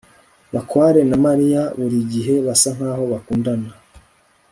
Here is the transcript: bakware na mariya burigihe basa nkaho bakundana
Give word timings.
bakware 0.53 1.01
na 1.09 1.17
mariya 1.25 1.61
burigihe 1.77 2.33
basa 2.45 2.69
nkaho 2.75 3.03
bakundana 3.11 3.71